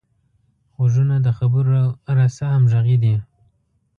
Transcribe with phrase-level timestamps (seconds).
[0.75, 1.79] غوږونه د خبرو
[2.17, 3.15] رسه همغږي دي